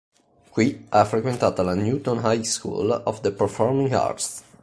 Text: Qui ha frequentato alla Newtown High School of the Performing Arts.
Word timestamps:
Qui 0.57 0.79
ha 0.89 1.05
frequentato 1.05 1.61
alla 1.61 1.75
Newtown 1.75 2.21
High 2.23 2.41
School 2.41 3.03
of 3.05 3.21
the 3.21 3.31
Performing 3.31 3.93
Arts. 3.93 4.41